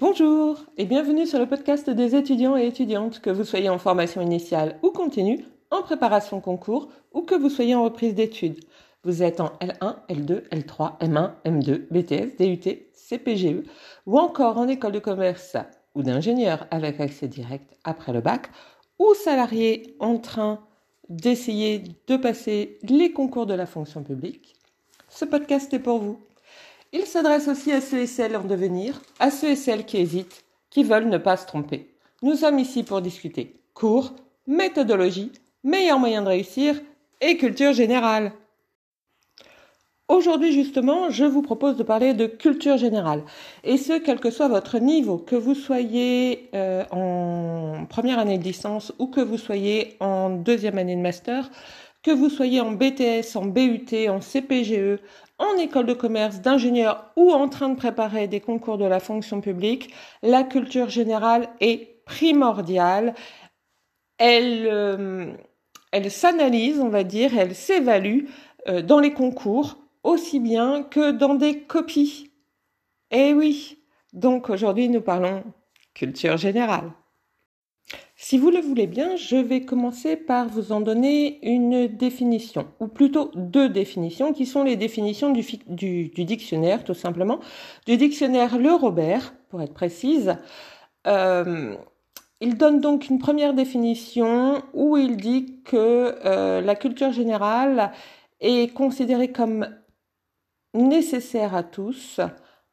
Bonjour 0.00 0.64
et 0.76 0.84
bienvenue 0.84 1.26
sur 1.26 1.40
le 1.40 1.48
podcast 1.48 1.90
des 1.90 2.14
étudiants 2.14 2.56
et 2.56 2.68
étudiantes, 2.68 3.18
que 3.18 3.30
vous 3.30 3.42
soyez 3.42 3.68
en 3.68 3.78
formation 3.78 4.20
initiale 4.20 4.78
ou 4.84 4.90
continue, 4.90 5.44
en 5.72 5.82
préparation 5.82 6.40
concours 6.40 6.88
ou 7.12 7.22
que 7.22 7.34
vous 7.34 7.50
soyez 7.50 7.74
en 7.74 7.82
reprise 7.82 8.14
d'études. 8.14 8.60
Vous 9.02 9.24
êtes 9.24 9.40
en 9.40 9.48
L1, 9.60 9.96
L2, 10.08 10.48
L3, 10.50 11.00
M1, 11.00 11.32
M2, 11.44 11.88
BTS, 11.90 12.36
DUT, 12.38 12.86
CPGE 12.92 13.68
ou 14.06 14.20
encore 14.20 14.58
en 14.58 14.68
école 14.68 14.92
de 14.92 15.00
commerce 15.00 15.56
ou 15.96 16.04
d'ingénieur 16.04 16.68
avec 16.70 17.00
accès 17.00 17.26
direct 17.26 17.76
après 17.82 18.12
le 18.12 18.20
bac 18.20 18.50
ou 19.00 19.14
salarié 19.14 19.96
en 19.98 20.18
train 20.18 20.60
d'essayer 21.08 21.82
de 22.06 22.16
passer 22.16 22.78
les 22.84 23.10
concours 23.12 23.46
de 23.46 23.54
la 23.54 23.66
fonction 23.66 24.04
publique. 24.04 24.54
Ce 25.08 25.24
podcast 25.24 25.74
est 25.74 25.80
pour 25.80 25.98
vous. 25.98 26.20
Il 26.92 27.04
s'adresse 27.04 27.48
aussi 27.48 27.70
à 27.72 27.82
ceux 27.82 27.98
et 27.98 28.06
celles 28.06 28.36
en 28.36 28.44
devenir, 28.44 29.02
à 29.18 29.30
ceux 29.30 29.50
et 29.50 29.56
celles 29.56 29.84
qui 29.84 29.98
hésitent, 29.98 30.44
qui 30.70 30.84
veulent 30.84 31.08
ne 31.08 31.18
pas 31.18 31.36
se 31.36 31.46
tromper. 31.46 31.94
Nous 32.22 32.34
sommes 32.34 32.58
ici 32.58 32.82
pour 32.82 33.02
discuter 33.02 33.60
cours, 33.74 34.14
méthodologie, 34.46 35.30
meilleurs 35.62 35.98
moyens 35.98 36.24
de 36.24 36.30
réussir 36.30 36.80
et 37.20 37.36
culture 37.36 37.74
générale. 37.74 38.32
Aujourd'hui 40.08 40.52
justement, 40.52 41.10
je 41.10 41.26
vous 41.26 41.42
propose 41.42 41.76
de 41.76 41.82
parler 41.82 42.14
de 42.14 42.26
culture 42.26 42.78
générale. 42.78 43.22
Et 43.62 43.76
ce, 43.76 43.92
quel 43.98 44.18
que 44.18 44.30
soit 44.30 44.48
votre 44.48 44.78
niveau, 44.78 45.18
que 45.18 45.36
vous 45.36 45.54
soyez 45.54 46.48
euh, 46.54 46.84
en 46.90 47.84
première 47.84 48.18
année 48.18 48.38
de 48.38 48.44
licence 48.44 48.94
ou 48.98 49.08
que 49.08 49.20
vous 49.20 49.36
soyez 49.36 49.96
en 50.00 50.30
deuxième 50.30 50.78
année 50.78 50.96
de 50.96 51.02
master, 51.02 51.50
que 52.08 52.14
vous 52.14 52.30
soyez 52.30 52.62
en 52.62 52.72
BTS, 52.72 53.36
en 53.36 53.44
BUT, 53.44 54.08
en 54.08 54.20
CPGE, 54.20 54.98
en 55.36 55.58
école 55.58 55.84
de 55.84 55.92
commerce, 55.92 56.40
d'ingénieur 56.40 57.12
ou 57.16 57.32
en 57.32 57.50
train 57.50 57.68
de 57.68 57.76
préparer 57.76 58.28
des 58.28 58.40
concours 58.40 58.78
de 58.78 58.86
la 58.86 58.98
fonction 58.98 59.42
publique, 59.42 59.92
la 60.22 60.42
culture 60.42 60.88
générale 60.88 61.50
est 61.60 62.02
primordiale. 62.06 63.14
Elle, 64.16 64.66
euh, 64.72 65.34
elle 65.92 66.10
s'analyse, 66.10 66.80
on 66.80 66.88
va 66.88 67.04
dire, 67.04 67.36
elle 67.36 67.54
s'évalue 67.54 68.24
euh, 68.68 68.80
dans 68.80 69.00
les 69.00 69.12
concours 69.12 69.76
aussi 70.02 70.40
bien 70.40 70.82
que 70.82 71.10
dans 71.10 71.34
des 71.34 71.60
copies. 71.60 72.30
Eh 73.10 73.34
oui, 73.34 73.76
donc 74.14 74.48
aujourd'hui 74.48 74.88
nous 74.88 75.02
parlons 75.02 75.44
culture 75.92 76.38
générale. 76.38 76.90
Si 78.16 78.36
vous 78.36 78.50
le 78.50 78.60
voulez 78.60 78.86
bien, 78.86 79.16
je 79.16 79.36
vais 79.36 79.64
commencer 79.64 80.16
par 80.16 80.48
vous 80.48 80.72
en 80.72 80.80
donner 80.80 81.38
une 81.42 81.86
définition, 81.86 82.66
ou 82.80 82.88
plutôt 82.88 83.30
deux 83.34 83.68
définitions, 83.68 84.32
qui 84.32 84.44
sont 84.44 84.64
les 84.64 84.76
définitions 84.76 85.30
du, 85.30 86.10
dictionnaire, 86.24 86.84
tout 86.84 86.94
simplement, 86.94 87.38
du 87.86 87.96
dictionnaire 87.96 88.58
Le 88.58 88.74
Robert, 88.74 89.34
pour 89.48 89.62
être 89.62 89.72
précise. 89.72 90.36
Euh, 91.06 91.76
il 92.40 92.56
donne 92.56 92.80
donc 92.80 93.08
une 93.08 93.18
première 93.18 93.54
définition 93.54 94.62
où 94.74 94.96
il 94.96 95.16
dit 95.16 95.60
que 95.64 96.18
euh, 96.24 96.60
la 96.60 96.74
culture 96.74 97.12
générale 97.12 97.92
est 98.40 98.72
considérée 98.74 99.32
comme 99.32 99.66
nécessaire 100.74 101.54
à 101.54 101.62
tous 101.62 102.20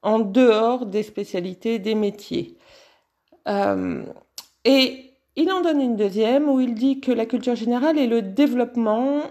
en 0.02 0.20
dehors 0.20 0.86
des 0.86 1.04
spécialités 1.04 1.80
des 1.80 1.96
métiers. 1.96 2.58
Euh, 3.48 4.04
et 4.66 5.06
il 5.36 5.52
en 5.52 5.62
donne 5.62 5.80
une 5.80 5.96
deuxième 5.96 6.50
où 6.50 6.60
il 6.60 6.74
dit 6.74 7.00
que 7.00 7.12
la 7.12 7.26
culture 7.26 7.56
générale 7.56 7.98
est 7.98 8.08
le 8.08 8.22
développement, 8.22 9.22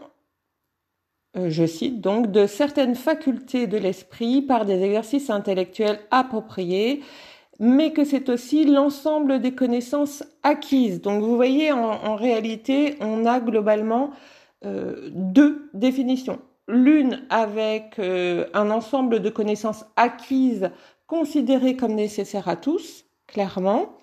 euh, 1.36 1.50
je 1.50 1.66
cite 1.66 2.00
donc, 2.00 2.30
de 2.30 2.46
certaines 2.46 2.94
facultés 2.94 3.66
de 3.66 3.76
l'esprit 3.76 4.42
par 4.42 4.64
des 4.64 4.82
exercices 4.82 5.30
intellectuels 5.30 5.98
appropriés, 6.10 7.02
mais 7.58 7.92
que 7.92 8.04
c'est 8.04 8.28
aussi 8.28 8.64
l'ensemble 8.64 9.40
des 9.40 9.54
connaissances 9.54 10.24
acquises. 10.42 11.00
Donc 11.00 11.22
vous 11.22 11.36
voyez, 11.36 11.72
en, 11.72 12.16
réalité, 12.16 12.96
on 13.00 13.26
a 13.26 13.40
globalement 13.40 14.10
euh, 14.64 15.08
deux 15.12 15.70
définitions. 15.74 16.40
L'une 16.68 17.24
avec 17.30 17.98
euh, 17.98 18.46
un 18.54 18.70
ensemble 18.70 19.20
de 19.20 19.30
connaissances 19.30 19.84
acquises 19.96 20.70
considérées 21.06 21.76
comme 21.76 21.94
nécessaires 21.94 22.48
à 22.48 22.56
tous, 22.56 23.04
clairement, 23.26 23.98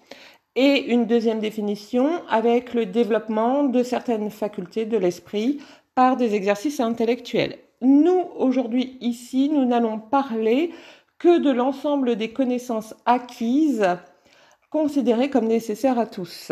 et 0.55 0.91
une 0.91 1.05
deuxième 1.05 1.39
définition 1.39 2.09
avec 2.29 2.73
le 2.73 2.85
développement 2.85 3.63
de 3.63 3.83
certaines 3.83 4.29
facultés 4.29 4.85
de 4.85 4.97
l'esprit 4.97 5.61
par 5.95 6.17
des 6.17 6.35
exercices 6.35 6.79
intellectuels. 6.79 7.57
Nous, 7.81 8.25
aujourd'hui, 8.37 8.97
ici, 9.01 9.49
nous 9.49 9.65
n'allons 9.65 9.99
parler 9.99 10.71
que 11.17 11.39
de 11.39 11.51
l'ensemble 11.51 12.15
des 12.15 12.31
connaissances 12.31 12.95
acquises 13.05 13.87
considérées 14.69 15.29
comme 15.29 15.47
nécessaires 15.47 15.99
à 15.99 16.05
tous. 16.05 16.51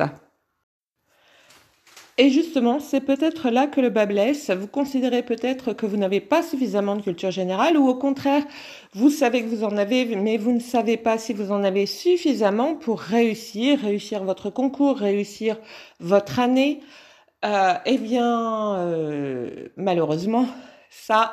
Et 2.21 2.29
justement, 2.31 2.81
c'est 2.81 2.99
peut-être 2.99 3.49
là 3.49 3.65
que 3.65 3.79
le 3.79 3.89
bas 3.89 4.05
blesse. 4.05 4.49
Vous 4.49 4.67
considérez 4.67 5.23
peut-être 5.23 5.71
que 5.71 5.85
vous 5.85 5.95
n'avez 5.95 6.19
pas 6.19 6.43
suffisamment 6.43 6.97
de 6.97 7.01
culture 7.01 7.31
générale 7.31 7.77
ou 7.77 7.87
au 7.87 7.95
contraire, 7.95 8.43
vous 8.91 9.09
savez 9.09 9.41
que 9.41 9.47
vous 9.47 9.63
en 9.63 9.77
avez, 9.77 10.17
mais 10.17 10.35
vous 10.35 10.51
ne 10.51 10.59
savez 10.59 10.97
pas 10.97 11.17
si 11.17 11.31
vous 11.31 11.53
en 11.53 11.63
avez 11.63 11.85
suffisamment 11.85 12.75
pour 12.75 12.99
réussir, 12.99 13.79
réussir 13.79 14.25
votre 14.25 14.49
concours, 14.49 14.97
réussir 14.97 15.55
votre 16.01 16.39
année. 16.39 16.81
Euh, 17.45 17.75
eh 17.85 17.97
bien, 17.97 18.75
euh, 18.75 19.69
malheureusement, 19.77 20.45
ça, 20.89 21.31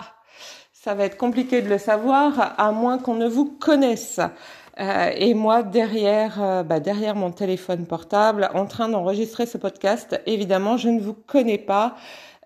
ça 0.72 0.94
va 0.94 1.06
être 1.06 1.16
compliqué 1.16 1.62
de 1.62 1.68
le 1.68 1.78
savoir 1.78 2.54
à 2.58 2.70
moins 2.70 2.98
qu'on 2.98 3.16
ne 3.16 3.26
vous 3.26 3.46
connaisse. 3.46 4.20
Euh, 4.78 5.10
et 5.16 5.34
moi, 5.34 5.62
derrière, 5.62 6.42
euh, 6.42 6.62
bah, 6.62 6.80
derrière 6.80 7.16
mon 7.16 7.30
téléphone 7.30 7.86
portable, 7.86 8.50
en 8.54 8.66
train 8.66 8.88
d'enregistrer 8.88 9.46
ce 9.46 9.56
podcast, 9.58 10.20
évidemment, 10.26 10.76
je 10.76 10.88
ne 10.90 11.00
vous 11.00 11.14
connais 11.14 11.58
pas. 11.58 11.96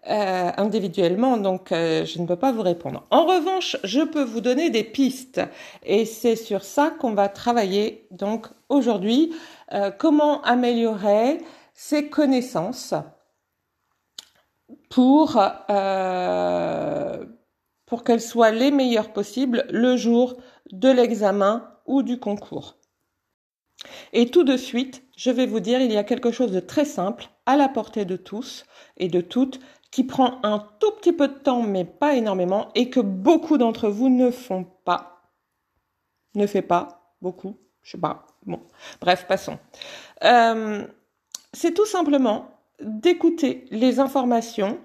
Euh, 0.08 0.50
individuellement, 0.56 1.36
donc 1.36 1.66
je 1.72 2.22
ne 2.22 2.26
peux 2.26 2.36
pas 2.36 2.52
vous 2.52 2.62
répondre. 2.62 3.04
En 3.10 3.26
revanche, 3.26 3.76
je 3.84 4.00
peux 4.00 4.24
vous 4.24 4.40
donner 4.40 4.70
des 4.70 4.82
pistes 4.82 5.42
et 5.84 6.06
c'est 6.06 6.36
sur 6.36 6.64
ça 6.64 6.88
qu'on 6.98 7.12
va 7.12 7.28
travailler 7.28 8.06
donc 8.10 8.46
aujourd'hui. 8.70 9.34
comment 9.98 10.40
améliorer 10.40 11.42
ses 11.74 12.08
connaissances 12.08 12.94
pour 14.88 15.38
pour 17.84 18.02
qu'elles 18.02 18.22
soient 18.22 18.52
les 18.52 18.70
meilleures 18.70 19.12
possibles 19.12 19.66
le 19.68 19.98
jour 19.98 20.38
de 20.72 20.88
l'examen 20.88 21.69
ou 21.86 22.02
du 22.02 22.18
concours. 22.18 22.76
Et 24.12 24.26
tout 24.30 24.44
de 24.44 24.56
suite, 24.56 25.02
je 25.16 25.30
vais 25.30 25.46
vous 25.46 25.60
dire, 25.60 25.80
il 25.80 25.92
y 25.92 25.96
a 25.96 26.04
quelque 26.04 26.30
chose 26.30 26.52
de 26.52 26.60
très 26.60 26.84
simple, 26.84 27.28
à 27.46 27.56
la 27.56 27.68
portée 27.68 28.04
de 28.04 28.16
tous 28.16 28.64
et 28.96 29.08
de 29.08 29.20
toutes, 29.20 29.60
qui 29.90 30.04
prend 30.04 30.38
un 30.42 30.58
tout 30.78 30.92
petit 30.92 31.12
peu 31.12 31.28
de 31.28 31.34
temps, 31.34 31.62
mais 31.62 31.84
pas 31.84 32.14
énormément, 32.14 32.68
et 32.74 32.90
que 32.90 33.00
beaucoup 33.00 33.58
d'entre 33.58 33.88
vous 33.88 34.08
ne 34.08 34.30
font 34.30 34.64
pas. 34.84 35.22
Ne 36.34 36.46
fait 36.46 36.62
pas, 36.62 37.14
beaucoup, 37.20 37.56
je 37.82 37.92
sais 37.92 37.98
pas. 37.98 38.26
Bon, 38.46 38.60
bref, 39.00 39.26
passons. 39.26 39.58
Euh, 40.24 40.86
c'est 41.52 41.74
tout 41.74 41.86
simplement 41.86 42.50
d'écouter 42.80 43.66
les 43.70 44.00
informations 44.00 44.78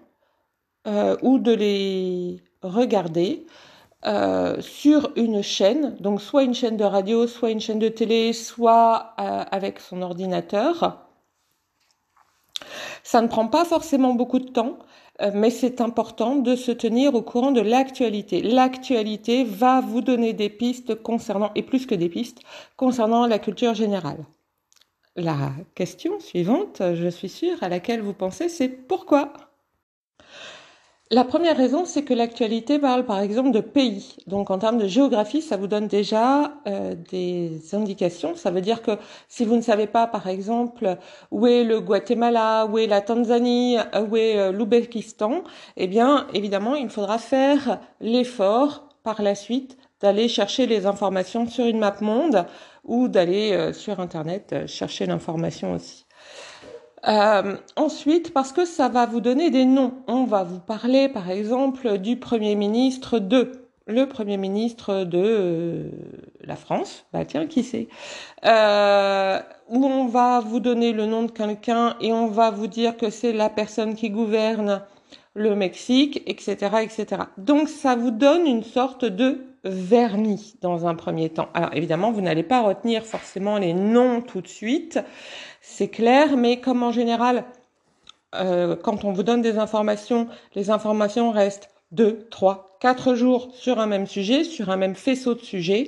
euh, 0.88 1.16
ou 1.22 1.40
de 1.40 1.54
les 1.54 2.44
regarder 2.62 3.46
euh, 4.06 4.62
sur 4.62 5.12
une 5.16 5.42
chaîne, 5.42 5.96
donc 6.00 6.22
soit 6.22 6.44
une 6.44 6.54
chaîne 6.54 6.78
de 6.78 6.84
radio, 6.84 7.26
soit 7.26 7.50
une 7.50 7.60
chaîne 7.60 7.80
de 7.80 7.90
télé, 7.90 8.34
soit 8.34 9.16
euh, 9.20 9.44
avec 9.50 9.80
son 9.80 10.04
ordinateur. 10.04 11.08
Ça 13.02 13.22
ne 13.22 13.28
prend 13.28 13.48
pas 13.48 13.66
forcément 13.66 14.14
beaucoup 14.14 14.38
de 14.38 14.52
temps, 14.52 14.78
euh, 15.22 15.32
mais 15.34 15.50
c'est 15.50 15.82
important 15.82 16.36
de 16.36 16.56
se 16.56 16.72
tenir 16.72 17.16
au 17.16 17.24
courant 17.24 17.52
de 17.52 17.62
l'actualité. 17.62 18.44
L'actualité 18.44 19.44
va 19.44 19.82
vous 19.82 20.02
donner 20.02 20.34
des 20.34 20.50
pistes 20.50 20.96
concernant, 21.02 21.50
et 21.56 21.64
plus 21.64 21.88
que 21.88 21.96
des 21.96 22.10
pistes, 22.10 22.42
concernant 22.78 23.26
la 23.26 23.40
culture 23.40 23.74
générale. 23.74 24.24
La 25.16 25.52
question 25.74 26.20
suivante, 26.20 26.82
je 26.94 27.08
suis 27.08 27.30
sûre, 27.30 27.58
à 27.62 27.70
laquelle 27.70 28.02
vous 28.02 28.14
pensez, 28.14 28.50
c'est 28.50 28.70
pourquoi? 28.70 29.34
La 31.12 31.24
première 31.24 31.56
raison, 31.56 31.86
c'est 31.86 32.04
que 32.04 32.16
l'actualité 32.16 32.80
parle 32.80 33.06
par 33.06 33.20
exemple 33.20 33.52
de 33.52 33.60
pays. 33.60 34.16
Donc 34.26 34.50
en 34.50 34.58
termes 34.58 34.80
de 34.80 34.88
géographie, 34.88 35.44
ça 35.44 35.56
vous 35.56 35.68
donne 35.68 35.88
déjà 35.88 36.56
euh, 36.68 36.96
des 37.12 37.76
indications. 37.76 38.36
Ça 38.36 38.50
veut 38.50 38.62
dire 38.62 38.82
que 38.82 38.98
si 39.28 39.46
vous 39.46 39.56
ne 39.56 39.62
savez 39.62 39.86
pas 39.86 40.08
par 40.08 40.28
exemple 40.28 40.98
où 41.30 41.46
est 41.46 41.64
le 41.64 41.80
Guatemala, 41.80 42.66
où 42.66 42.80
est 42.80 42.88
la 42.88 43.02
Tanzanie, 43.02 43.78
où 44.10 44.18
est 44.18 44.38
euh, 44.40 44.52
l'Ouzbékistan, 44.52 45.44
eh 45.78 45.86
bien 45.86 46.26
évidemment, 46.34 46.74
il 46.74 46.90
faudra 46.90 47.20
faire 47.20 47.80
l'effort 48.02 48.90
par 49.04 49.22
la 49.22 49.36
suite 49.36 49.78
d'aller 50.02 50.28
chercher 50.28 50.66
les 50.66 50.88
informations 50.88 51.48
sur 51.48 51.66
une 51.66 51.78
map 51.78 51.96
monde 52.02 52.48
ou 52.84 53.10
d'aller 53.10 53.52
euh, 53.52 53.74
sur 53.74 54.00
Internet 54.00 54.66
chercher 54.66 55.06
l'information 55.06 55.74
aussi. 55.74 56.06
Euh, 57.08 57.58
ensuite, 57.76 58.34
parce 58.34 58.52
que 58.52 58.66
ça 58.66 58.90
va 58.90 59.06
vous 59.06 59.22
donner 59.22 59.52
des 59.52 59.66
noms. 59.66 59.94
On 60.08 60.26
va 60.26 60.44
vous 60.44 60.60
parler, 60.60 61.08
par 61.08 61.30
exemple, 61.30 61.98
du 62.00 62.18
Premier 62.18 62.56
ministre 62.56 63.20
de. 63.20 63.52
le 63.88 64.06
Premier 64.08 64.38
ministre 64.38 65.04
de 65.04 65.22
euh, 65.24 65.90
la 66.42 66.56
France, 66.56 67.06
bah 67.14 67.24
tiens, 67.26 67.46
qui 67.46 67.64
c'est, 67.64 67.88
euh, 68.46 69.40
où 69.70 69.86
on 69.86 70.08
va 70.08 70.40
vous 70.40 70.60
donner 70.60 70.92
le 70.94 71.06
nom 71.06 71.24
de 71.24 71.32
quelqu'un 71.32 71.96
et 72.02 72.12
on 72.12 72.28
va 72.28 72.50
vous 72.50 72.68
dire 72.68 72.98
que 72.98 73.12
c'est 73.12 73.34
la 73.34 73.50
personne 73.50 73.94
qui 73.96 74.10
gouverne 74.10 74.82
le 75.34 75.56
Mexique, 75.56 76.24
etc., 76.26 76.56
etc. 76.82 77.24
Donc 77.38 77.70
ça 77.70 77.96
vous 77.96 78.12
donne 78.12 78.48
une 78.48 78.64
sorte 78.64 79.06
de 79.06 79.46
vernis 79.64 80.56
dans 80.62 80.88
un 80.88 80.96
premier 80.96 81.30
temps. 81.30 81.50
Alors 81.54 81.74
évidemment, 81.74 82.12
vous 82.12 82.22
n'allez 82.22 82.44
pas 82.44 82.62
retenir 82.62 83.04
forcément 83.04 83.58
les 83.58 83.74
noms 83.74 84.22
tout 84.22 84.42
de 84.42 84.48
suite, 84.48 85.00
c'est 85.62 85.90
clair, 85.90 86.38
mais 86.38 86.60
comme 86.60 86.84
en 86.84 86.92
général, 86.92 87.46
euh, 88.36 88.76
quand 88.76 89.04
on 89.04 89.12
vous 89.12 89.24
donne 89.24 89.42
des 89.42 89.58
informations, 89.58 90.28
les 90.54 90.70
informations 90.70 91.32
restent 91.32 91.70
deux, 91.92 92.28
trois, 92.30 92.78
quatre 92.80 93.16
jours 93.16 93.50
sur 93.54 93.80
un 93.80 93.88
même 93.88 94.08
sujet, 94.08 94.44
sur 94.44 94.70
un 94.70 94.78
même 94.78 94.96
faisceau 94.96 95.34
de 95.34 95.42
sujets, 95.42 95.88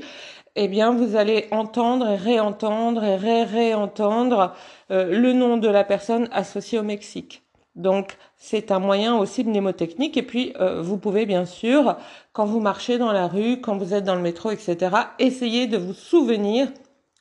eh 0.56 0.68
bien, 0.68 0.92
vous 0.92 1.16
allez 1.16 1.48
entendre 1.52 2.10
et 2.10 2.16
réentendre 2.16 3.04
et 3.04 3.16
ré-réentendre 3.16 4.56
euh, 4.90 5.06
le 5.06 5.34
nom 5.34 5.58
de 5.58 5.68
la 5.68 5.84
personne 5.84 6.28
associée 6.32 6.80
au 6.80 6.84
Mexique. 6.84 7.44
Donc, 7.78 8.18
c'est 8.36 8.72
un 8.72 8.80
moyen 8.80 9.18
aussi 9.18 9.46
mnémotechnique. 9.46 10.18
Et 10.18 10.24
puis, 10.24 10.54
euh, 10.60 10.82
vous 10.82 10.98
pouvez 10.98 11.26
bien 11.26 11.46
sûr, 11.46 11.96
quand 12.34 12.46
vous 12.46 12.60
marchez 12.60 12.98
dans 12.98 13.14
la 13.14 13.28
rue, 13.28 13.62
quand 13.62 13.78
vous 13.78 13.94
êtes 13.94 14.04
dans 14.04 14.16
le 14.16 14.22
métro, 14.22 14.52
etc., 14.52 14.96
essayer 15.20 15.68
de 15.68 15.78
vous 15.78 15.94
souvenir 15.94 16.68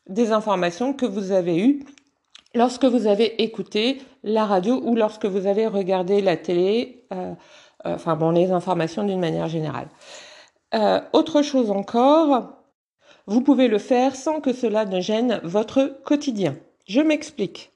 des 0.09 0.33
informations 0.33 0.93
que 0.93 1.07
vous 1.07 1.31
avez 1.31 1.59
eues 1.59 1.85
lorsque 2.55 2.85
vous 2.85 3.07
avez 3.07 3.43
écouté 3.43 3.99
la 4.25 4.47
radio 4.47 4.81
ou 4.83 4.97
lorsque 4.97 5.27
vous 5.27 5.47
avez 5.47 5.67
regardé 5.67 6.21
la 6.21 6.37
télé, 6.37 7.05
euh, 7.13 7.35
euh, 7.87 7.95
enfin 7.95 8.17
bon, 8.17 8.31
les 8.31 8.51
informations 8.51 9.05
d'une 9.05 9.21
manière 9.21 9.49
générale. 9.49 9.89
Euh, 10.75 11.01
autre 11.13 11.43
chose 11.43 11.71
encore, 11.71 12.55
vous 13.27 13.43
pouvez 13.43 13.69
le 13.69 13.79
faire 13.79 14.17
sans 14.17 14.41
que 14.41 14.53
cela 14.53 14.85
ne 14.85 15.01
gêne 15.01 15.41
votre 15.45 16.01
quotidien. 16.05 16.57
Je 16.87 17.01
m'explique. 17.01 17.73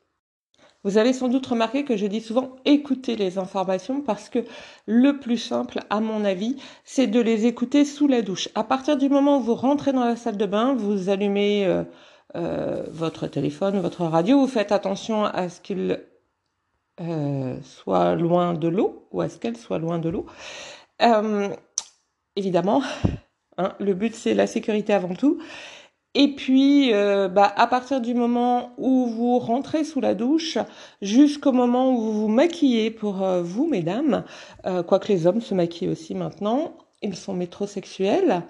Vous 0.83 0.97
avez 0.97 1.13
sans 1.13 1.29
doute 1.29 1.47
remarqué 1.47 1.85
que 1.85 1.97
je 1.97 2.07
dis 2.07 2.21
souvent 2.21 2.57
écouter 2.65 3.17
les 3.17 3.39
informations 3.39 4.01
parce 4.01 4.29
que 4.29 4.39
le 4.87 5.19
plus 5.19 5.39
simple, 5.39 5.81
à 5.91 6.01
mon 6.01 6.25
avis, 6.25 6.57
c'est 6.85 7.07
de 7.07 7.21
les 7.21 7.47
écouter 7.47 7.85
sous 7.85 8.09
la 8.09 8.23
douche. 8.23 8.49
À 8.55 8.65
partir 8.65 8.97
du 8.97 9.09
moment 9.09 9.39
où 9.39 9.43
vous 9.43 9.55
rentrez 9.55 9.93
dans 9.93 10.05
la 10.05 10.17
salle 10.17 10.39
de 10.39 10.47
bain, 10.47 10.75
vous 10.75 11.11
allumez 11.11 11.85
euh, 12.37 12.85
votre 12.89 13.27
téléphone, 13.27 13.81
votre 13.81 14.05
radio, 14.05 14.39
vous 14.41 14.47
faites 14.47 14.71
attention 14.71 15.25
à 15.25 15.49
ce 15.49 15.61
qu'il 15.61 16.01
euh, 17.01 17.57
soit 17.63 18.15
loin 18.15 18.55
de 18.55 18.69
l'eau 18.69 19.09
ou 19.11 19.21
à 19.21 19.29
ce 19.29 19.39
qu'elle 19.39 19.57
soit 19.57 19.79
loin 19.79 19.99
de 19.99 20.09
l'eau. 20.11 20.27
Euh, 21.03 21.49
évidemment, 22.37 22.83
hein, 23.59 23.75
le 23.81 23.95
but 23.95 24.15
c'est 24.15 24.35
la 24.35 24.47
sécurité 24.47 24.93
avant 24.93 25.15
tout. 25.15 25.41
Et 26.15 26.35
puis, 26.35 26.91
bah, 26.93 27.53
à 27.57 27.67
partir 27.69 28.01
du 28.01 28.15
moment 28.15 28.73
où 28.79 29.07
vous 29.07 29.39
rentrez 29.39 29.85
sous 29.85 30.01
la 30.01 30.15
douche, 30.15 30.59
jusqu'au 31.01 31.53
moment 31.53 31.93
où 31.93 32.01
vous 32.01 32.23
vous 32.23 32.29
maquillez 32.29 32.91
pour 32.91 33.25
vous, 33.43 33.69
mesdames, 33.69 34.25
quoique 34.65 35.09
les 35.09 35.29
hommes 35.29 35.41
se 35.41 35.55
maquillent 35.55 35.89
aussi 35.89 36.17
maintenant, 36.17 36.73
ils 37.03 37.17
sont 37.17 37.35
métrosexuels. 37.35 38.43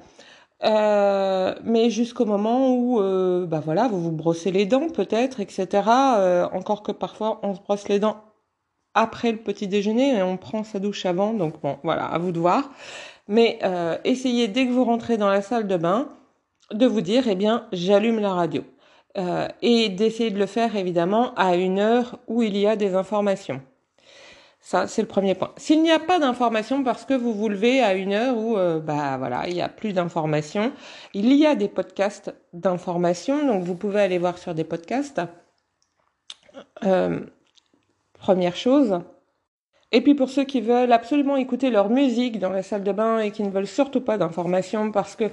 Euh, 0.63 1.55
mais 1.65 1.89
jusqu'au 1.91 2.27
moment 2.27 2.75
où, 2.75 3.01
euh, 3.01 3.47
bah 3.47 3.61
voilà, 3.65 3.89
vous 3.89 4.01
vous 4.01 4.13
brossez 4.13 4.51
les 4.51 4.67
dents 4.67 4.89
peut-être, 4.89 5.41
etc. 5.41 5.69
Euh, 6.19 6.49
encore 6.53 6.83
que 6.83 6.93
parfois 6.93 7.41
on 7.43 7.55
se 7.55 7.61
brosse 7.61 7.89
les 7.89 7.99
dents 7.99 8.19
après 8.95 9.33
le 9.33 9.39
petit 9.39 9.69
déjeuner 9.69 10.17
et 10.17 10.23
on 10.23 10.37
prend 10.37 10.65
sa 10.65 10.79
douche 10.79 11.07
avant. 11.07 11.33
Donc 11.33 11.61
bon, 11.63 11.79
voilà, 11.83 12.07
à 12.07 12.19
vous 12.19 12.33
de 12.33 12.39
voir. 12.39 12.71
Mais 13.29 13.59
euh, 13.65 13.97
essayez 14.05 14.49
dès 14.49 14.67
que 14.67 14.73
vous 14.73 14.85
rentrez 14.85 15.17
dans 15.17 15.31
la 15.31 15.43
salle 15.43 15.67
de 15.67 15.77
bain 15.77 16.09
de 16.73 16.87
vous 16.87 17.01
dire, 17.01 17.25
eh 17.29 17.35
bien, 17.35 17.67
j'allume 17.73 18.21
la 18.21 18.33
radio. 18.33 18.65
et 19.63 19.89
d'essayer 19.89 20.31
de 20.31 20.39
le 20.39 20.47
faire 20.47 20.77
évidemment 20.77 21.35
à 21.35 21.57
une 21.57 21.81
heure 21.81 22.19
où 22.29 22.43
il 22.43 22.57
y 22.57 22.67
a 22.67 22.77
des 22.77 22.95
informations. 22.95 23.61
Ça, 24.63 24.87
c'est 24.87 25.01
le 25.01 25.09
premier 25.09 25.35
point. 25.35 25.53
S'il 25.57 25.83
n'y 25.83 25.91
a 25.91 25.99
pas 25.99 26.19
d'informations 26.19 26.85
parce 26.85 27.05
que 27.07 27.15
vous 27.15 27.33
vous 27.33 27.49
levez 27.49 27.81
à 27.81 27.95
une 27.95 28.13
heure 28.13 28.37
où, 28.37 28.59
euh, 28.59 28.79
bah 28.79 29.17
voilà, 29.17 29.49
il 29.49 29.57
y 29.57 29.63
a 29.63 29.69
plus 29.71 29.95
d'informations, 29.95 30.73
il 31.15 31.33
y 31.33 31.47
a 31.47 31.55
des 31.55 31.69
podcasts 31.69 32.35
d'informations, 32.53 33.47
donc 33.47 33.65
vous 33.65 33.75
pouvez 33.75 34.03
aller 34.03 34.19
voir 34.19 34.37
sur 34.37 34.55
des 34.55 34.65
podcasts. 34.65 35.23
Euh, 36.85 37.21
première 38.19 38.55
chose. 38.55 39.01
Et 39.93 40.03
puis 40.03 40.15
pour 40.15 40.29
ceux 40.29 40.45
qui 40.45 40.61
veulent 40.61 40.93
absolument 40.93 41.37
écouter 41.37 41.71
leur 41.71 41.89
musique 41.89 42.39
dans 42.39 42.51
la 42.51 42.63
salle 42.63 42.85
de 42.85 42.93
bain 42.93 43.19
et 43.19 43.31
qui 43.31 43.43
ne 43.43 43.51
veulent 43.51 43.67
surtout 43.67 44.03
pas 44.03 44.19
d'informations 44.19 44.93
parce 44.93 45.17
que 45.17 45.31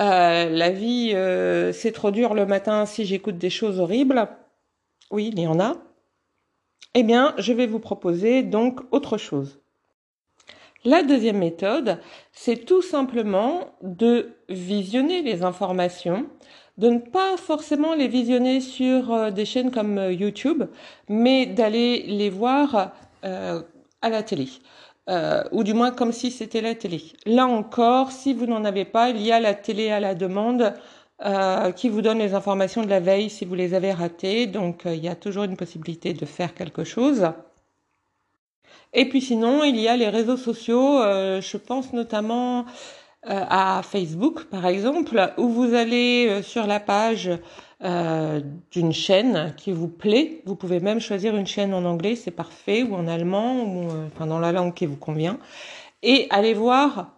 euh, 0.00 0.48
la 0.48 0.70
vie 0.70 1.14
c'est 1.72 1.92
trop 1.92 2.10
dur 2.10 2.34
le 2.34 2.46
matin 2.46 2.86
si 2.86 3.04
j'écoute 3.04 3.38
des 3.38 3.50
choses 3.50 3.78
horribles, 3.80 4.28
oui, 5.10 5.30
il 5.32 5.40
y 5.40 5.46
en 5.46 5.60
a. 5.60 5.76
Eh 6.94 7.02
bien, 7.02 7.34
je 7.38 7.52
vais 7.52 7.66
vous 7.66 7.78
proposer 7.78 8.42
donc 8.42 8.80
autre 8.90 9.16
chose. 9.16 9.60
La 10.84 11.02
deuxième 11.02 11.38
méthode, 11.38 11.98
c'est 12.32 12.64
tout 12.64 12.80
simplement 12.80 13.74
de 13.82 14.30
visionner 14.48 15.22
les 15.22 15.42
informations, 15.42 16.26
de 16.78 16.88
ne 16.88 16.98
pas 16.98 17.36
forcément 17.36 17.94
les 17.94 18.08
visionner 18.08 18.60
sur 18.60 19.12
euh, 19.12 19.30
des 19.30 19.44
chaînes 19.44 19.70
comme 19.70 19.98
euh, 19.98 20.12
YouTube, 20.12 20.64
mais 21.08 21.44
d'aller 21.44 22.04
les 22.06 22.30
voir 22.30 22.92
euh, 23.24 23.60
à 24.00 24.08
la 24.08 24.22
télé. 24.22 24.48
Ou 25.52 25.64
du 25.64 25.74
moins 25.74 25.90
comme 25.90 26.12
si 26.12 26.30
c'était 26.30 26.60
la 26.60 26.74
télé. 26.74 27.02
Là 27.26 27.46
encore, 27.46 28.12
si 28.12 28.32
vous 28.32 28.46
n'en 28.46 28.64
avez 28.64 28.84
pas, 28.84 29.10
il 29.10 29.20
y 29.20 29.32
a 29.32 29.40
la 29.40 29.54
télé 29.54 29.90
à 29.90 29.98
la 29.98 30.14
demande 30.14 30.74
euh, 31.22 31.70
qui 31.72 31.90
vous 31.90 32.00
donne 32.00 32.18
les 32.18 32.32
informations 32.32 32.82
de 32.82 32.88
la 32.88 32.98
veille 32.98 33.28
si 33.28 33.44
vous 33.44 33.54
les 33.54 33.74
avez 33.74 33.92
ratées. 33.92 34.46
Donc 34.46 34.86
euh, 34.86 34.94
il 34.94 35.04
y 35.04 35.08
a 35.08 35.14
toujours 35.14 35.44
une 35.44 35.56
possibilité 35.56 36.14
de 36.14 36.24
faire 36.24 36.54
quelque 36.54 36.82
chose. 36.82 37.28
Et 38.94 39.06
puis 39.06 39.20
sinon, 39.20 39.62
il 39.62 39.78
y 39.78 39.86
a 39.86 39.96
les 39.98 40.08
réseaux 40.08 40.38
sociaux, 40.38 40.98
euh, 41.02 41.42
je 41.42 41.56
pense 41.58 41.92
notamment 41.92 42.64
à 43.22 43.82
Facebook 43.84 44.44
par 44.44 44.64
exemple, 44.64 45.34
où 45.36 45.48
vous 45.50 45.74
allez 45.74 46.40
sur 46.42 46.66
la 46.66 46.80
page 46.80 47.30
d'une 47.82 48.92
chaîne 48.92 49.54
qui 49.56 49.72
vous 49.72 49.88
plaît. 49.88 50.42
Vous 50.44 50.54
pouvez 50.54 50.80
même 50.80 51.00
choisir 51.00 51.34
une 51.36 51.46
chaîne 51.46 51.72
en 51.72 51.84
anglais, 51.84 52.14
c'est 52.14 52.30
parfait, 52.30 52.82
ou 52.82 52.94
en 52.94 53.08
allemand, 53.08 53.62
ou 53.62 53.88
enfin 54.06 54.26
dans 54.26 54.38
la 54.38 54.52
langue 54.52 54.74
qui 54.74 54.86
vous 54.86 54.96
convient, 54.96 55.38
et 56.02 56.26
aller 56.30 56.54
voir 56.54 57.14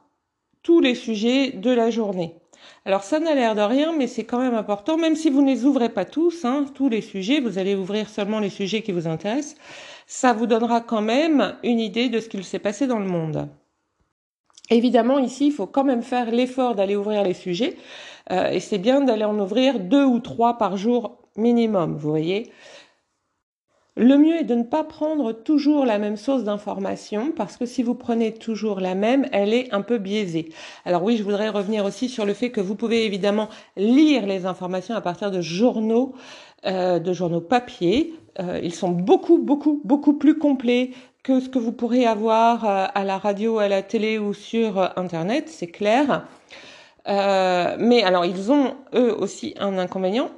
tous 0.62 0.80
les 0.80 0.94
sujets 0.94 1.50
de 1.50 1.70
la 1.70 1.90
journée. 1.90 2.36
Alors 2.84 3.02
ça 3.02 3.18
n'a 3.18 3.34
l'air 3.34 3.54
de 3.54 3.60
rien, 3.60 3.92
mais 3.96 4.06
c'est 4.06 4.24
quand 4.24 4.38
même 4.38 4.54
important, 4.54 4.96
même 4.96 5.16
si 5.16 5.30
vous 5.30 5.42
ne 5.42 5.50
les 5.50 5.64
ouvrez 5.64 5.88
pas 5.88 6.04
tous, 6.04 6.44
hein, 6.44 6.66
tous 6.74 6.88
les 6.88 7.00
sujets, 7.00 7.40
vous 7.40 7.58
allez 7.58 7.74
ouvrir 7.74 8.08
seulement 8.08 8.38
les 8.40 8.50
sujets 8.50 8.82
qui 8.82 8.92
vous 8.92 9.08
intéressent, 9.08 9.56
ça 10.06 10.32
vous 10.32 10.46
donnera 10.46 10.80
quand 10.80 11.00
même 11.00 11.56
une 11.62 11.80
idée 11.80 12.08
de 12.08 12.20
ce 12.20 12.28
qu'il 12.28 12.44
s'est 12.44 12.58
passé 12.58 12.86
dans 12.86 12.98
le 12.98 13.06
monde. 13.06 13.48
Évidemment, 14.72 15.18
ici, 15.18 15.48
il 15.48 15.52
faut 15.52 15.66
quand 15.66 15.84
même 15.84 16.02
faire 16.02 16.30
l'effort 16.30 16.74
d'aller 16.74 16.96
ouvrir 16.96 17.22
les 17.22 17.34
sujets, 17.34 17.76
euh, 18.30 18.48
et 18.48 18.58
c'est 18.58 18.78
bien 18.78 19.02
d'aller 19.02 19.24
en 19.24 19.38
ouvrir 19.38 19.78
deux 19.78 20.04
ou 20.04 20.18
trois 20.18 20.56
par 20.56 20.78
jour 20.78 21.18
minimum, 21.36 21.94
vous 21.94 22.08
voyez. 22.08 22.50
Le 23.94 24.16
mieux 24.16 24.36
est 24.36 24.44
de 24.44 24.54
ne 24.54 24.62
pas 24.62 24.84
prendre 24.84 25.32
toujours 25.32 25.84
la 25.84 25.98
même 25.98 26.16
source 26.16 26.44
d'information 26.44 27.30
parce 27.36 27.58
que 27.58 27.66
si 27.66 27.82
vous 27.82 27.94
prenez 27.94 28.32
toujours 28.32 28.80
la 28.80 28.94
même, 28.94 29.26
elle 29.32 29.52
est 29.52 29.74
un 29.74 29.82
peu 29.82 29.98
biaisée. 29.98 30.48
Alors 30.86 31.02
oui, 31.02 31.18
je 31.18 31.22
voudrais 31.22 31.50
revenir 31.50 31.84
aussi 31.84 32.08
sur 32.08 32.24
le 32.24 32.32
fait 32.32 32.50
que 32.50 32.62
vous 32.62 32.74
pouvez 32.74 33.04
évidemment 33.04 33.50
lire 33.76 34.24
les 34.24 34.46
informations 34.46 34.94
à 34.94 35.02
partir 35.02 35.30
de 35.30 35.42
journaux, 35.42 36.14
euh, 36.64 36.98
de 36.98 37.12
journaux 37.12 37.42
papier. 37.42 38.14
Euh, 38.40 38.58
ils 38.62 38.74
sont 38.74 38.88
beaucoup, 38.88 39.36
beaucoup, 39.36 39.82
beaucoup 39.84 40.14
plus 40.14 40.38
complets 40.38 40.92
que 41.22 41.40
ce 41.40 41.48
que 41.48 41.58
vous 41.58 41.72
pourrez 41.72 42.06
avoir 42.06 42.64
euh, 42.64 42.86
à 42.94 43.04
la 43.04 43.18
radio, 43.18 43.58
à 43.58 43.68
la 43.68 43.82
télé 43.82 44.18
ou 44.18 44.34
sur 44.34 44.78
Internet, 44.96 45.48
c'est 45.48 45.70
clair. 45.70 46.26
mais 47.06 48.02
alors, 48.02 48.24
ils 48.24 48.50
ont 48.52 48.74
eux 48.94 49.14
aussi 49.18 49.54
un 49.58 49.78
inconvénient, 49.78 50.30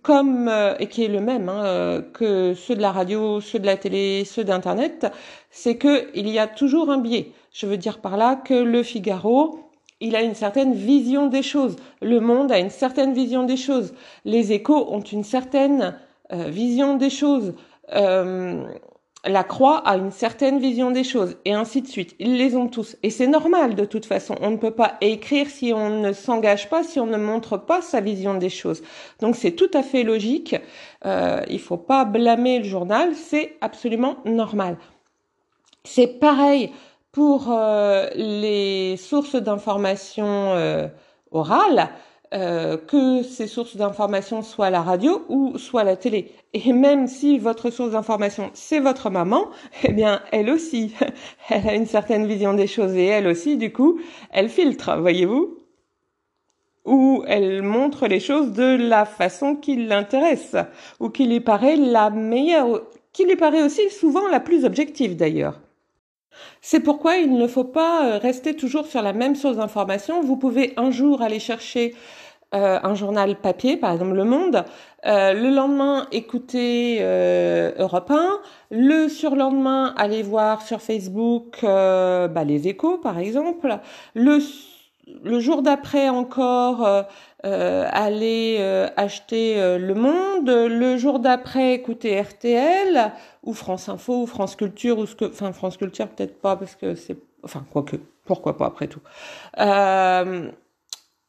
comme 0.00 0.48
euh, 0.48 0.74
et 0.78 0.86
qui 0.86 1.04
est 1.04 1.08
le 1.08 1.20
même 1.20 1.48
hein, 1.48 1.64
euh, 1.64 2.02
que 2.02 2.54
ceux 2.54 2.74
de 2.74 2.80
la 2.80 2.92
radio, 2.92 3.40
ceux 3.40 3.58
de 3.58 3.66
la 3.66 3.76
télé, 3.76 4.24
ceux 4.24 4.44
d'internet, 4.44 5.06
c'est 5.50 5.76
que 5.76 6.08
il 6.14 6.28
y 6.28 6.38
a 6.38 6.46
toujours 6.46 6.90
un 6.90 6.98
biais. 6.98 7.32
Je 7.52 7.66
veux 7.66 7.76
dire 7.76 7.98
par 7.98 8.16
là 8.16 8.36
que 8.36 8.54
le 8.54 8.82
Figaro, 8.82 9.60
il 10.00 10.16
a 10.16 10.22
une 10.22 10.34
certaine 10.34 10.74
vision 10.74 11.26
des 11.26 11.42
choses. 11.42 11.76
Le 12.00 12.20
Monde 12.20 12.50
a 12.50 12.58
une 12.58 12.70
certaine 12.70 13.12
vision 13.12 13.44
des 13.44 13.56
choses. 13.56 13.94
Les 14.24 14.52
Échos 14.52 14.88
ont 14.90 15.00
une 15.02 15.24
certaine 15.24 15.96
euh, 16.32 16.48
vision 16.48 16.96
des 16.96 17.10
choses 17.10 17.54
la 19.24 19.44
croix 19.44 19.78
a 19.78 19.96
une 19.96 20.10
certaine 20.10 20.58
vision 20.58 20.90
des 20.90 21.04
choses, 21.04 21.36
et 21.44 21.52
ainsi 21.52 21.80
de 21.80 21.86
suite. 21.86 22.16
Ils 22.18 22.36
les 22.36 22.56
ont 22.56 22.66
tous. 22.66 22.96
Et 23.02 23.10
c'est 23.10 23.28
normal 23.28 23.74
de 23.76 23.84
toute 23.84 24.04
façon. 24.04 24.34
On 24.40 24.50
ne 24.50 24.56
peut 24.56 24.72
pas 24.72 24.96
écrire 25.00 25.48
si 25.48 25.72
on 25.72 26.00
ne 26.00 26.12
s'engage 26.12 26.68
pas, 26.68 26.82
si 26.82 26.98
on 26.98 27.06
ne 27.06 27.16
montre 27.16 27.56
pas 27.56 27.82
sa 27.82 28.00
vision 28.00 28.34
des 28.34 28.50
choses. 28.50 28.82
Donc 29.20 29.36
c'est 29.36 29.52
tout 29.52 29.70
à 29.74 29.82
fait 29.82 30.02
logique. 30.02 30.56
Euh, 31.06 31.40
il 31.48 31.60
faut 31.60 31.76
pas 31.76 32.04
blâmer 32.04 32.58
le 32.58 32.64
journal, 32.64 33.14
c'est 33.14 33.56
absolument 33.60 34.16
normal. 34.24 34.76
C'est 35.84 36.18
pareil 36.18 36.72
pour 37.12 37.52
les 38.14 38.96
sources 38.96 39.36
d'information 39.36 40.90
orales, 41.30 41.90
euh, 42.32 42.76
que 42.76 43.22
ces 43.22 43.46
sources 43.46 43.76
d'information 43.76 44.42
soient 44.42 44.70
la 44.70 44.82
radio 44.82 45.24
ou 45.28 45.58
soit 45.58 45.84
la 45.84 45.96
télé. 45.96 46.32
Et 46.54 46.72
même 46.72 47.06
si 47.06 47.38
votre 47.38 47.70
source 47.70 47.92
d'information 47.92 48.50
c'est 48.54 48.80
votre 48.80 49.10
maman, 49.10 49.48
eh 49.84 49.92
bien 49.92 50.22
elle 50.32 50.50
aussi, 50.50 50.94
elle 51.50 51.68
a 51.68 51.74
une 51.74 51.86
certaine 51.86 52.26
vision 52.26 52.54
des 52.54 52.66
choses 52.66 52.94
et 52.94 53.06
elle 53.06 53.26
aussi, 53.26 53.56
du 53.56 53.72
coup, 53.72 54.00
elle 54.30 54.48
filtre, 54.48 54.96
voyez-vous 54.98 55.58
ou 56.84 57.22
elle 57.26 57.62
montre 57.62 58.08
les 58.08 58.20
choses 58.20 58.52
de 58.52 58.76
la 58.76 59.04
façon 59.04 59.54
qui 59.54 59.76
l'intéresse 59.76 60.56
ou 61.00 61.10
qui 61.10 61.26
lui 61.26 61.40
paraît 61.40 61.76
la 61.76 62.10
meilleure, 62.10 62.82
qui 63.12 63.24
lui 63.24 63.36
paraît 63.36 63.62
aussi 63.62 63.88
souvent 63.90 64.26
la 64.28 64.40
plus 64.40 64.64
objective 64.64 65.16
d'ailleurs. 65.16 65.60
C'est 66.60 66.80
pourquoi 66.80 67.16
il 67.16 67.34
ne 67.34 67.46
faut 67.46 67.64
pas 67.64 68.06
euh, 68.06 68.18
rester 68.18 68.54
toujours 68.56 68.86
sur 68.86 69.02
la 69.02 69.12
même 69.12 69.36
source 69.36 69.56
d'information. 69.56 70.22
Vous 70.22 70.36
pouvez 70.36 70.72
un 70.76 70.90
jour 70.90 71.22
aller 71.22 71.40
chercher 71.40 71.94
euh, 72.54 72.78
un 72.82 72.94
journal 72.94 73.36
papier, 73.36 73.78
par 73.78 73.92
exemple 73.92 74.12
Le 74.12 74.24
Monde, 74.24 74.64
euh, 75.06 75.32
le 75.32 75.48
lendemain 75.48 76.06
écouter 76.12 76.98
euh, 77.00 77.72
Europe 77.78 78.10
1, 78.10 78.40
le 78.70 79.08
surlendemain 79.08 79.94
aller 79.96 80.22
voir 80.22 80.60
sur 80.60 80.82
Facebook 80.82 81.60
bah, 81.62 82.44
les 82.44 82.68
échos, 82.68 82.98
par 82.98 83.18
exemple, 83.18 83.78
le, 84.14 84.38
le 85.22 85.40
jour 85.40 85.62
d'après 85.62 86.08
encore 86.08 87.06
aller 87.42 88.58
acheter 88.96 89.78
Le 89.78 89.94
Monde, 89.94 90.48
le 90.48 90.96
jour 90.96 91.18
d'après 91.18 91.74
écouter 91.74 92.20
RTL 92.20 93.12
ou 93.42 93.52
France 93.52 93.88
Info 93.88 94.22
ou 94.22 94.26
France 94.26 94.56
Culture 94.56 94.98
ou 94.98 95.06
ce 95.06 95.16
que, 95.16 95.24
enfin 95.24 95.52
France 95.52 95.76
Culture 95.76 96.08
peut-être 96.08 96.40
pas 96.40 96.56
parce 96.56 96.76
que 96.76 96.94
c'est, 96.94 97.16
enfin 97.42 97.64
quoique, 97.72 97.96
pourquoi 98.24 98.56
pas 98.56 98.66
après 98.66 98.86
tout. 98.86 99.00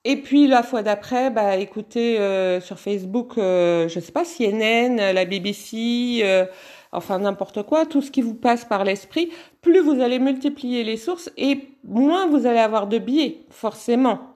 Euh, 0.06 0.10
et 0.10 0.18
puis 0.18 0.48
la 0.48 0.64
fois 0.64 0.84
d'après, 0.84 1.30
bah 1.30 1.58
écoutez 1.58 2.20
euh, 2.20 2.62
sur 2.62 2.80
Facebook, 2.80 3.38
euh, 3.38 3.88
je 3.88 4.00
sais 4.00 4.12
pas 4.12 4.24
CNN, 4.26 5.14
la 5.14 5.26
BBC, 5.26 6.22
euh, 6.24 6.46
enfin 6.92 7.20
n'importe 7.20 7.64
quoi, 7.64 7.86
tout 7.86 8.02
ce 8.02 8.12
qui 8.12 8.22
vous 8.22 8.36
passe 8.36 8.66
par 8.66 8.84
l'esprit, 8.84 9.32
plus 9.62 9.80
vous 9.80 10.02
allez 10.02 10.20
multiplier 10.20 10.84
les 10.84 10.98
sources 10.98 11.32
et 11.38 11.68
moins 11.84 12.28
vous 12.28 12.46
allez 12.46 12.60
avoir 12.60 12.88
de 12.88 12.98
biais, 12.98 13.40
forcément. 13.50 14.34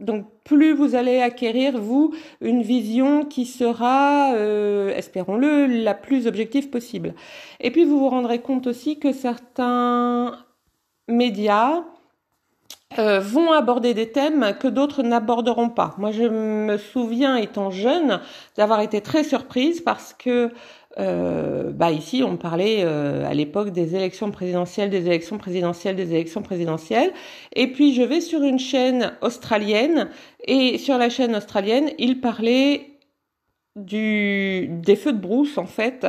Donc 0.00 0.26
plus 0.44 0.72
vous 0.74 0.94
allez 0.94 1.20
acquérir 1.20 1.76
vous 1.80 2.14
une 2.40 2.62
vision 2.62 3.24
qui 3.24 3.46
sera, 3.46 4.32
euh, 4.34 4.94
espérons-le, 4.94 5.66
la 5.66 5.94
plus 5.94 6.28
objective 6.28 6.70
possible. 6.70 7.14
Et 7.60 7.72
puis 7.72 7.84
vous 7.84 7.98
vous 7.98 8.08
rendrez 8.08 8.40
compte 8.40 8.68
aussi 8.68 9.00
que 9.00 9.12
certains 9.12 10.38
médias 11.08 11.84
euh, 12.98 13.20
vont 13.20 13.52
aborder 13.52 13.92
des 13.92 14.10
thèmes 14.10 14.56
que 14.58 14.66
d'autres 14.66 15.02
n'aborderont 15.02 15.68
pas. 15.68 15.94
Moi, 15.98 16.10
je 16.10 16.22
me 16.24 16.78
souviens, 16.78 17.36
étant 17.36 17.70
jeune, 17.70 18.20
d'avoir 18.56 18.80
été 18.80 19.02
très 19.02 19.24
surprise 19.24 19.82
parce 19.82 20.14
que 20.14 20.50
euh, 20.98 21.70
bah 21.70 21.92
ici, 21.92 22.22
on 22.24 22.38
parlait 22.38 22.78
euh, 22.80 23.28
à 23.28 23.34
l'époque 23.34 23.70
des 23.70 23.94
élections 23.94 24.30
présidentielles, 24.30 24.88
des 24.88 25.06
élections 25.06 25.36
présidentielles, 25.36 25.96
des 25.96 26.14
élections 26.14 26.40
présidentielles. 26.40 27.12
Et 27.54 27.70
puis, 27.72 27.94
je 27.94 28.02
vais 28.02 28.22
sur 28.22 28.42
une 28.42 28.58
chaîne 28.58 29.12
australienne 29.20 30.08
et 30.46 30.78
sur 30.78 30.96
la 30.96 31.10
chaîne 31.10 31.36
australienne, 31.36 31.90
ils 31.98 32.20
parlaient 32.20 32.86
du 33.76 34.66
des 34.82 34.96
feux 34.96 35.12
de 35.12 35.20
brousse 35.20 35.56
en 35.58 35.66
fait 35.66 36.06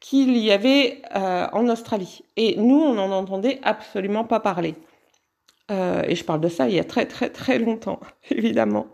qu'il 0.00 0.36
y 0.38 0.50
avait 0.50 1.02
en 1.14 1.68
Australie. 1.68 2.22
Et 2.36 2.56
nous, 2.56 2.80
on 2.80 2.94
n'en 2.94 3.12
entendait 3.12 3.60
absolument 3.62 4.24
pas 4.24 4.40
parler. 4.40 4.74
Euh, 5.72 6.02
et 6.06 6.14
je 6.14 6.24
parle 6.24 6.40
de 6.40 6.48
ça 6.48 6.68
il 6.68 6.74
y 6.74 6.80
a 6.80 6.84
très 6.84 7.06
très 7.06 7.30
très 7.30 7.58
longtemps, 7.58 8.00
évidemment. 8.30 8.86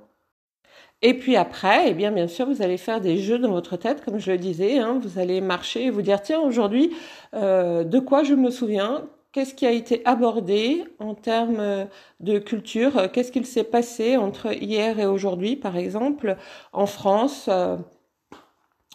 Et 1.03 1.15
puis 1.15 1.37
après, 1.37 1.91
eh 1.91 1.95
bien 1.95 2.11
bien 2.11 2.27
sûr, 2.29 2.47
vous 2.47 2.63
allez 2.63 2.77
faire 2.77 3.01
des 3.01 3.19
jeux 3.19 3.39
dans 3.39 3.51
votre 3.51 3.77
tête, 3.77 4.05
comme 4.05 4.19
je 4.19 4.33
le 4.33 4.39
disais. 4.39 4.79
Hein, 4.79 5.01
vous 5.03 5.19
allez 5.19 5.41
marcher 5.41 5.85
et 5.87 5.91
vous 5.91 6.03
dire 6.03 6.23
tiens 6.23 6.41
aujourd'hui, 6.41 6.97
euh, 7.35 7.85
de 7.85 7.99
quoi 7.99 8.25
je 8.25 8.35
me 8.35 8.51
souviens? 8.51 9.07
Qu'est-ce 9.33 9.55
qui 9.55 9.67
a 9.67 9.73
été 9.73 10.03
abordé 10.07 10.85
en 10.99 11.15
termes 11.15 11.87
de 12.21 12.39
culture? 12.39 13.13
Qu'est-ce 13.13 13.31
qu'il 13.31 13.47
s'est 13.47 13.65
passé 13.65 14.17
entre 14.17 14.53
hier 14.55 14.99
et 14.99 15.07
aujourd'hui, 15.07 15.55
par 15.55 15.77
exemple, 15.77 16.37
en 16.73 16.87
France, 16.87 17.49
euh, 17.49 17.77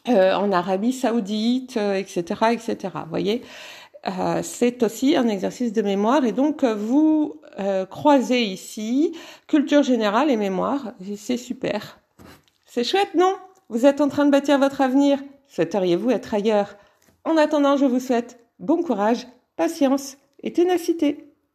en 0.07 0.51
Arabie 0.51 0.91
Saoudite, 0.91 1.77
etc., 1.77 2.23
etc. 2.51 2.77
Vous 3.03 3.09
voyez? 3.09 3.43
Euh, 4.05 4.41
c'est 4.43 4.83
aussi 4.83 5.15
un 5.15 5.29
exercice 5.29 5.71
de 5.71 5.81
mémoire 5.81 6.25
et 6.25 6.33
donc 6.33 6.65
euh, 6.65 6.75
vous 6.75 7.39
euh, 7.59 7.85
croisez 7.85 8.41
ici 8.41 9.15
culture 9.47 9.83
générale 9.83 10.29
et 10.29 10.37
mémoire. 10.37 10.93
C'est 11.15 11.37
super. 11.37 11.99
C'est 12.65 12.83
chouette, 12.83 13.15
non? 13.15 13.35
Vous 13.69 13.85
êtes 13.85 14.01
en 14.01 14.07
train 14.07 14.25
de 14.25 14.31
bâtir 14.31 14.59
votre 14.59 14.81
avenir. 14.81 15.19
Souhaiteriez-vous 15.47 16.11
être 16.11 16.33
ailleurs? 16.33 16.75
En 17.25 17.37
attendant, 17.37 17.77
je 17.77 17.85
vous 17.85 17.99
souhaite 17.99 18.39
bon 18.59 18.81
courage, 18.81 19.27
patience 19.55 20.17
et 20.41 20.53
ténacité. 20.53 21.32